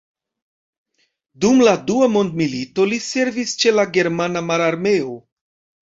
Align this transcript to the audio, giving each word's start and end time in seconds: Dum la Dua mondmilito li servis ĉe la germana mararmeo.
Dum 1.43 1.59
la 1.67 1.73
Dua 1.91 2.09
mondmilito 2.15 2.89
li 2.95 2.99
servis 3.11 3.55
ĉe 3.65 3.75
la 3.79 3.89
germana 3.99 4.43
mararmeo. 4.49 5.15